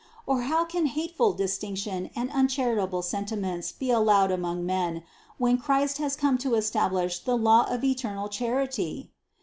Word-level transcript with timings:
Or 0.25 0.41
how 0.41 0.65
can 0.65 0.87
hateful 0.87 1.35
distinc 1.35 1.77
tion 1.77 2.09
and 2.15 2.31
uncharitable 2.31 3.03
sentiments 3.03 3.71
be 3.71 3.91
allowed 3.91 4.31
among 4.31 4.65
men, 4.65 5.03
when 5.37 5.59
Christ 5.59 5.99
has 5.99 6.15
come 6.15 6.39
to 6.39 6.55
establish 6.55 7.19
the 7.19 7.37
law 7.37 7.65
of 7.69 7.83
eternal 7.83 8.27
charity? 8.27 9.11